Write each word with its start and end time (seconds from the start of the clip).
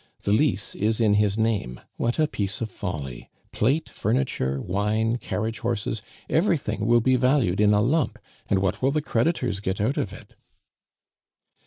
The 0.23 0.31
lease 0.31 0.73
is 0.73 0.99
in 0.99 1.13
his 1.13 1.37
name. 1.37 1.79
What 1.95 2.17
a 2.17 2.25
piece 2.27 2.59
of 2.59 2.71
folly! 2.71 3.29
Plate, 3.51 3.87
furniture, 3.87 4.59
wine, 4.59 5.19
carriage 5.19 5.59
horses, 5.59 6.01
everything 6.27 6.87
will 6.87 7.01
be 7.01 7.15
valued 7.17 7.61
in 7.61 7.71
a 7.71 7.81
lump, 7.81 8.17
and 8.49 8.57
what 8.57 8.81
will 8.81 8.89
the 8.89 9.03
creditors 9.03 9.59
get 9.59 9.79
out 9.79 9.97
of 9.97 10.11
it?" 10.11 10.33